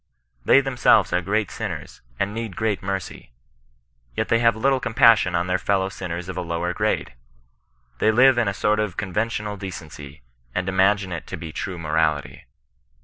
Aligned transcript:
They 0.43 0.61
themselves 0.61 1.13
are' 1.13 1.21
great 1.21 1.51
sinners, 1.51 2.01
and 2.19 2.33
need 2.33 2.55
great 2.55 2.81
mercy: 2.81 3.33
yet 4.15 4.29
they 4.29 4.39
have 4.39 4.55
little 4.55 4.79
compassion 4.79 5.35
on 5.35 5.45
their 5.45 5.59
f£ow 5.59 5.91
sinners 5.91 6.27
of 6.27 6.35
a 6.35 6.41
lower 6.41 6.73
grade. 6.73 7.13
They 7.99 8.09
live 8.11 8.39
in 8.39 8.47
a 8.47 8.53
sort 8.55 8.79
of 8.79 8.97
conven 8.97 9.27
tional 9.29 9.59
decency, 9.59 10.23
and 10.55 10.67
imagine 10.67 11.11
it 11.11 11.27
to 11.27 11.37
be 11.37 11.51
true 11.51 11.77
morality. 11.77 12.47